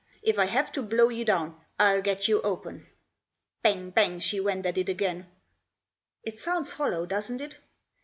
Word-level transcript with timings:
If 0.23 0.39
I 0.39 0.45
have 0.45 0.71
to 0.71 0.81
blow 0.81 1.09
you 1.09 1.23
down, 1.23 1.61
Til 1.79 2.01
get 2.01 2.27
you 2.27 2.41
open." 2.41 2.87
Bang, 3.61 3.91
bang, 3.91 4.17
she 4.19 4.39
went 4.39 4.65
at 4.65 4.79
it 4.79 4.89
again." 4.89 5.27
It 6.23 6.39
sounds 6.39 6.71
hollow, 6.71 7.05
doesn't 7.05 7.39
it 7.39 7.59